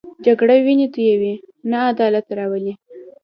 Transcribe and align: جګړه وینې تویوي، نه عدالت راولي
جګړه 0.25 0.55
وینې 0.65 0.87
تویوي، 0.93 1.33
نه 1.69 1.77
عدالت 1.91 2.25
راولي 2.37 2.73